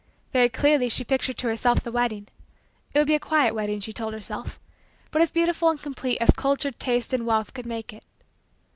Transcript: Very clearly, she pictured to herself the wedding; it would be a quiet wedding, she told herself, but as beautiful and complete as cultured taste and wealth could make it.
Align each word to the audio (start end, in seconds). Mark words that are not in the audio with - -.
Very 0.33 0.49
clearly, 0.49 0.89
she 0.89 1.03
pictured 1.03 1.37
to 1.37 1.47
herself 1.47 1.81
the 1.81 1.91
wedding; 1.91 2.27
it 2.91 2.97
would 2.97 3.05
be 3.05 3.13
a 3.13 3.19
quiet 3.19 3.53
wedding, 3.53 3.79
she 3.79 3.93
told 3.93 4.15
herself, 4.15 4.59
but 5.11 5.21
as 5.21 5.29
beautiful 5.29 5.69
and 5.69 5.79
complete 5.79 6.17
as 6.19 6.31
cultured 6.31 6.79
taste 6.79 7.13
and 7.13 7.23
wealth 7.23 7.53
could 7.53 7.67
make 7.67 7.93
it. 7.93 8.03